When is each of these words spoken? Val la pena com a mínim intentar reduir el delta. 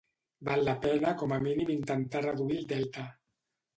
Val 0.47 0.63
la 0.69 0.73
pena 0.85 1.11
com 1.21 1.35
a 1.35 1.39
mínim 1.47 1.71
intentar 1.75 2.25
reduir 2.27 2.59
el 2.65 2.69
delta. 2.73 3.05